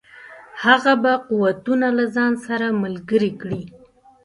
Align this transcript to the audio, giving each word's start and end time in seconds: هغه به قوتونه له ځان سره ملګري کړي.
هغه 0.63 0.93
به 1.03 1.13
قوتونه 1.29 1.87
له 1.97 2.05
ځان 2.15 2.33
سره 2.47 2.65
ملګري 2.83 3.31
کړي. 3.41 3.61